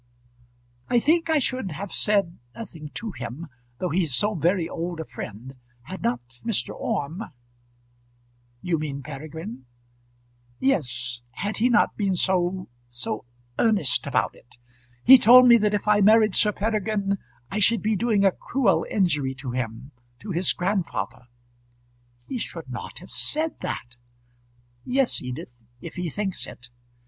[0.89, 3.45] "I think I should have said nothing to him,
[3.77, 6.73] though he is so very old a friend, had not Mr.
[6.73, 7.25] Orme"
[8.63, 9.67] "You mean Peregrine?"
[10.59, 13.25] "Yes; had not he been so so
[13.59, 14.57] earnest about it.
[15.03, 17.19] He told me that if I married Sir Peregrine
[17.51, 21.27] I should be doing a cruel injury to him to his grandfather."
[22.25, 23.97] "He should not have said that."
[24.83, 26.71] "Yes, Edith, if he thinks it.